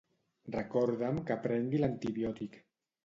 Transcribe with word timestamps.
Recorda'm 0.55 1.21
que 1.27 1.37
prengui 1.45 1.83
l'antibiòtic. 1.85 2.59